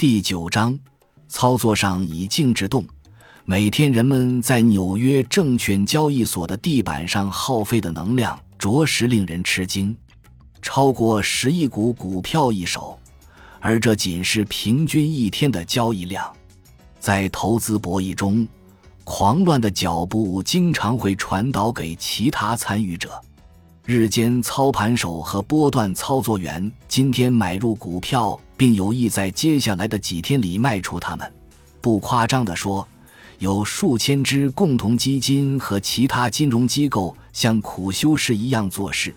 [0.00, 0.78] 第九章，
[1.28, 2.82] 操作上以静制动。
[3.44, 9.94] 每天人们在纽约证券交易所的地板上耗费的能量，着实令人吃惊，
[10.62, 12.98] 超过十亿股股票一手，
[13.60, 16.24] 而这仅是平均一天的交易量。
[16.98, 18.48] 在投资博弈中，
[19.04, 23.20] 狂乱的脚步经常会传导给其他参与者。
[23.84, 31.32] 日间操盘手和波段操作员今天买入股票，并有意在接下来的几天里卖出它们。
[31.80, 32.86] 不夸张地说，
[33.38, 39.14] 有数千只共同基金和其他金融机构像苦修士一样做事，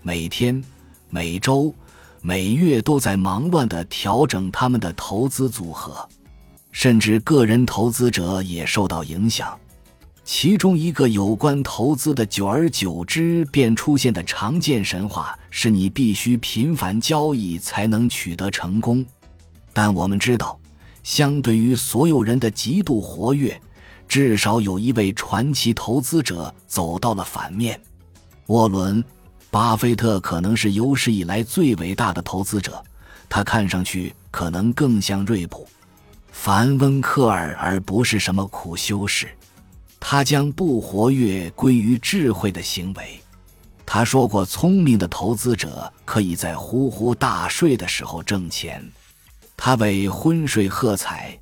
[0.00, 0.64] 每天、
[1.10, 1.74] 每周、
[2.22, 6.08] 每月都在忙乱地调整他们的投资组合，
[6.72, 9.60] 甚至个人投资者也受到影响。
[10.26, 19.06] 其中一个有关投资的，久而久之便出现的常见神话是：你必须频繁交易才能取得成功。
[19.72, 20.58] 但我们知道，
[21.04, 23.58] 相对于所有人的极度活跃，
[24.08, 27.80] 至少有一位传奇投资者走到了反面。
[28.46, 29.00] 沃伦·
[29.52, 32.82] 巴菲特可能是有史以来最伟大的投资者，
[33.28, 35.62] 他看上去可能更像瑞普·
[36.32, 39.28] 凡温克尔，而不是什么苦修士。
[40.08, 43.20] 他将不活跃归于智慧的行为。
[43.84, 48.88] 他说过：“聪明的投资者可以在呼呼大睡的时候挣钱。”
[49.58, 51.36] 他为昏睡喝彩，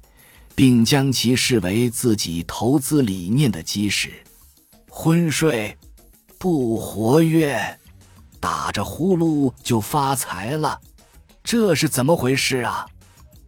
[0.55, 4.11] 并将其视为自己投资理念的基石。
[4.89, 5.77] 昏睡，
[6.39, 7.79] 不活跃，
[8.41, 10.81] 打着呼噜就发财了，
[11.43, 12.87] 这是怎么回事啊？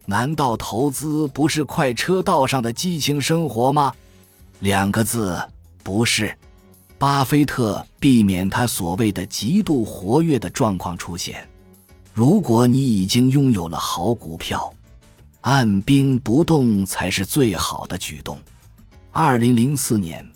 [0.05, 3.91] 难道投资不是快车道上的激情生活吗？
[4.59, 5.39] 两个字，
[5.83, 6.35] 不是。
[6.97, 11.47] 巴菲特避免他所谓的极度活跃的状况出现。
[12.11, 14.73] 如果你已经拥有了好股票，
[15.41, 18.39] 按兵不动才是最好的举动。
[19.11, 20.27] 二零零四年，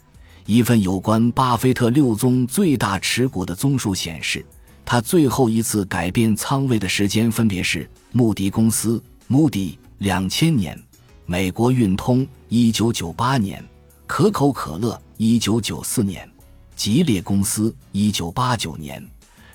[0.45, 4.45] 一份有关巴菲特六宗最大持股的综述显示，
[4.85, 10.79] 他最后一次改变仓位的时间分别是：穆迪公司穆迪，两千年，
[11.25, 13.67] 美国运通一九九八年。
[14.13, 16.27] 可口可乐，一九九四年；
[16.75, 19.01] 吉列公司，一九八九年。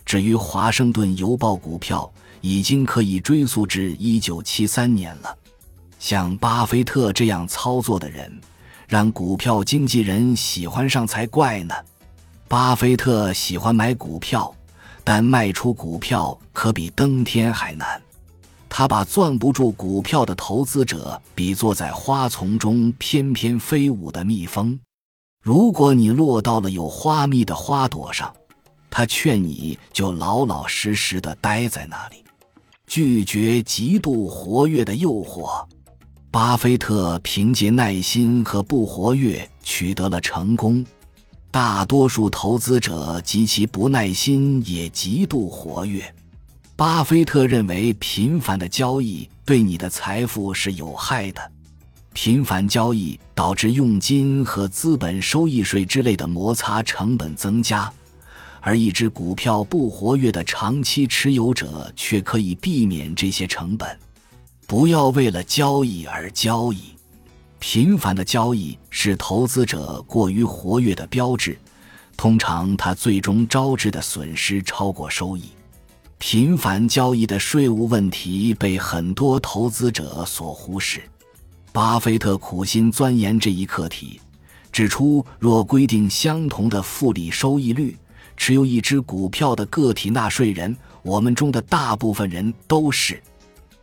[0.06, 5.36] 至于华盛顿邮报股票，已经可以追溯至一九七三年了。
[5.98, 8.32] 像巴菲特这样操作的人，
[8.88, 11.74] 让股票经纪人喜欢上才怪呢。
[12.48, 14.56] 巴菲特喜欢买股票，
[15.04, 18.00] 但卖出股票可比登天还难。
[18.78, 24.78] 他把攥不住股票的投资者比作在花丛中翩翩飞舞的蜜蜂。
[25.42, 28.30] 如果你落到了有花蜜的花朵上，
[28.90, 32.16] 他劝你就老老实实的待在那里，
[32.86, 35.64] 拒绝极度活跃的诱惑。
[36.30, 40.84] 巴菲特凭借耐心和不活跃取得了成功，
[41.50, 46.14] 大多数投资者极其不耐心也极度活跃。
[46.76, 51.40] 巴菲特认为，频繁的交易对你的财富是有害的。
[52.12, 57.90] 频繁交易导致佣金和资本收益税之类的摩擦成本增加，
[58.60, 63.98] 而一只股票不活跃的长期持有者却可以避免这些成本。
[64.66, 66.94] 不要为了交易而交易。
[67.58, 71.58] 频繁的交易是投资者过于活跃的标志，
[72.18, 75.44] 通常它最终招致的损失超过收益。
[76.18, 81.02] 频繁交易的税务问题被很多投资者所忽视。
[81.72, 84.20] 巴菲特苦心钻研这一课题，
[84.72, 87.96] 指出，若规定相同的复利收益率，
[88.36, 93.22] 持有一只股票的个体纳税人，我们中的大部分人都是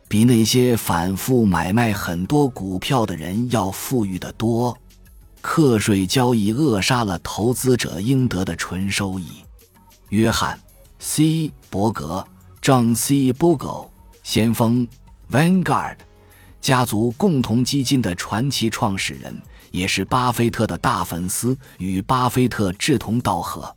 [0.08, 4.76] 比那些反复买卖很多股票的人要富裕得多。
[5.40, 9.28] 课税交易扼杀了投资者应得的纯收益。
[10.08, 10.58] 约翰。
[11.06, 11.52] C.
[11.68, 12.26] 伯格
[12.62, 13.30] ，John C.
[13.30, 13.88] Bogle，
[14.22, 14.88] 先锋
[15.30, 15.98] ，Vanguard
[16.62, 19.36] 家族共同基金的传奇创始人，
[19.70, 23.76] 也是巴菲特的大粉丝，与巴菲特志同道合。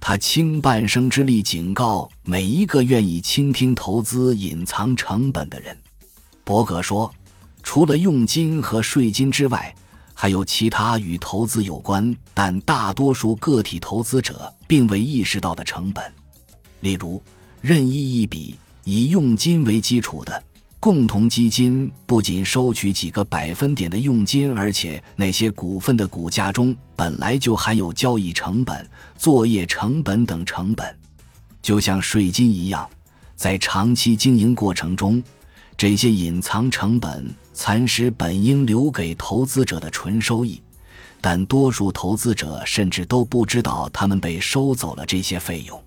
[0.00, 5.78] 他倾半生之力警告每一个愿意倾听投资隐藏成本的人。
[6.42, 7.10] 伯格说
[7.62, 9.72] ：“除了佣金和税金之外，
[10.12, 16.12] 还有其他与投资有关，但大多数个体投资者并未意识到的成本。”
[16.86, 17.20] 例如，
[17.60, 18.54] 任意一笔
[18.84, 20.40] 以佣金为基础的
[20.78, 28.88] 共同基金，不仅收取几个百分点的佣金，而且那些股份的股价中本来就含有交易成本、
[29.18, 30.96] 作业成本等成本，
[31.60, 32.88] 就像税金一样，
[33.34, 35.20] 在长期经营过程中，
[35.76, 40.62] 这些隐藏成本蚕食本应留给投资者的纯收益，
[41.20, 45.82] 但多数投资者甚至都不知道他们被收走了这些费用。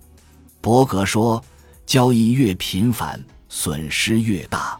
[0.69, 1.43] 伯格说
[1.87, 3.19] ：“交易越频繁，
[3.49, 4.79] 损失越大。”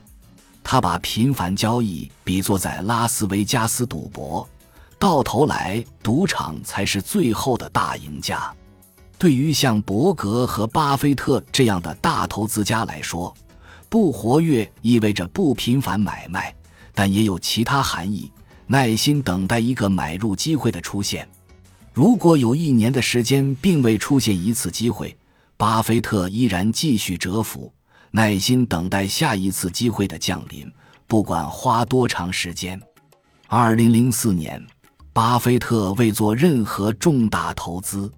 [0.64, 4.48] 他把频繁交易比作在拉斯维加斯赌博，
[5.00, 8.54] 到头来赌场才是最后的大赢家。
[9.18, 13.36] 对于像伯格和巴菲特这样的大投资家来说，
[13.90, 16.54] 不活跃意味着不频繁买卖，
[16.94, 18.32] 但也有其他含义：
[18.68, 21.28] 耐心等待一个买入机会的出现。
[21.94, 25.18] 如果有一年的时间并未出现一次机会，
[25.60, 27.70] 巴菲特依然继续蛰伏，
[28.12, 30.66] 耐心等待下一次机会的降临，
[31.06, 32.82] 不管花多长时间。
[33.46, 34.66] 二零零四年，
[35.12, 38.10] 巴菲特未做任何重大投资。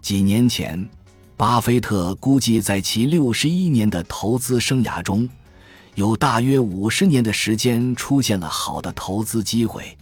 [0.00, 0.90] 几年前。
[1.36, 5.28] 巴菲特估计，在其六十一年的投资生涯中，
[5.94, 9.96] 有大约五十年的时间出现了好的投资机会。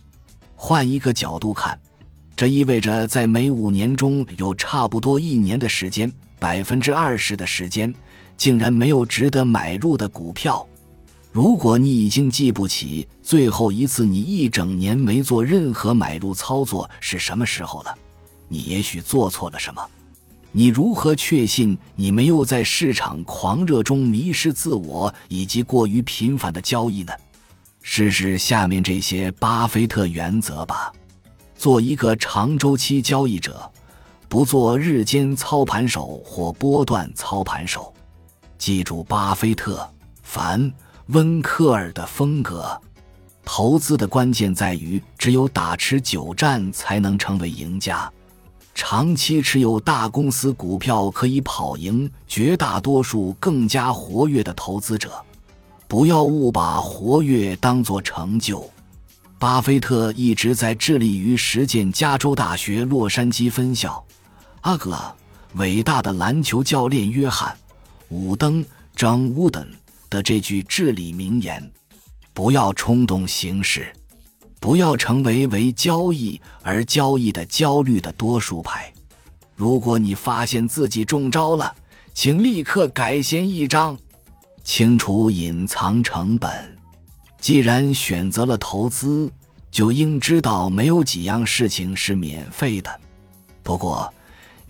[0.55, 1.79] 换一个角度看，
[2.35, 6.11] 这意味着在每五年中有差不多一年的时间，
[6.41, 7.95] 百分之二十的时间，
[8.37, 10.67] 竟然没有值得买入的股票。
[11.31, 17.95] 如果你已经记不起最后一次你一整年没做任何买入操作是什么时候了，
[18.49, 19.81] 你也许做错了什么。
[20.51, 27.13] 你如何确信你没有在市场狂热中迷失自我以及过于频繁的交易呢？
[27.83, 30.93] 试试下面这些巴菲特原则吧：
[31.57, 33.71] 做一个长周期交易者，
[34.31, 37.93] 不做日间操盘手或波段操盘手。
[38.57, 39.85] 记住巴菲特、
[40.23, 40.73] 凡
[41.09, 42.81] 温克尔的风格。
[43.45, 48.09] 投资的关键在于，只有打持久战，才能成为赢家。
[48.73, 55.11] 长期持有大公司股票可以跑赢绝大多数更加活跃的投资者。
[55.89, 58.71] 不要误把活跃当作成就。
[59.41, 64.05] 巴菲特一直在致力于实践加州大学洛杉矶分校
[64.63, 64.97] 阿格
[65.55, 67.53] 伟大的篮球教练约翰·
[68.15, 68.65] 伍登
[68.97, 69.69] （John Wooden）
[70.09, 71.71] 的这句至理名言
[72.35, 73.93] ：“不要冲动行事。”
[74.61, 78.93] 不要成为为交易而交易的焦虑的多数派。
[79.57, 81.75] 如果你发现自己中招了，
[82.13, 83.97] 请立刻改弦易张，
[84.63, 86.77] 清除隐藏成本。
[87.41, 89.33] 既然选择了投资，
[89.71, 93.01] 就应知道没有几样事情是免费的。
[93.63, 94.13] 不过，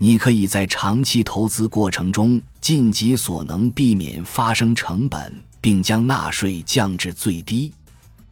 [0.03, 5.31] 你可以在长期投资过程中尽己所能避免发生成本，
[5.61, 7.71] 并将纳税降至最低。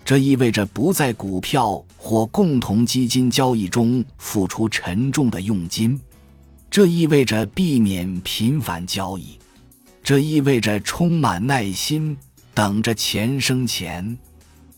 [0.04, 6.02] 这意味着不在股票或共同基金交易中付出沉重的佣金，
[6.72, 9.38] 这意味着避免频繁交易，
[10.02, 12.18] 这意味着充满耐心
[12.56, 14.18] 等着钱生钱，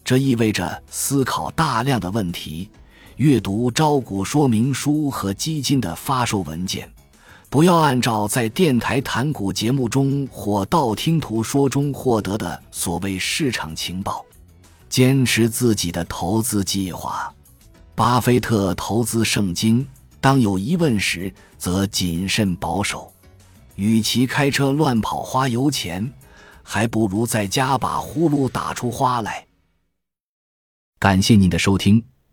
[0.03, 2.69] 这意味着思考大量的问题，
[3.17, 6.91] 阅读招股说明书和基金的发售文件，
[7.49, 14.25] 不要按照在电台谈股节目中或道听途说中获得的所谓市场情报。
[14.89, 17.33] 坚持自己的投资计划。
[17.95, 19.87] 巴菲特投资圣经：
[20.19, 23.13] 当有疑问时，则谨慎保守。
[23.75, 26.11] 与其开车乱跑花油钱，
[26.61, 29.45] 还不如在家把呼噜打出花来。
[30.99, 32.03] 感谢您的收听，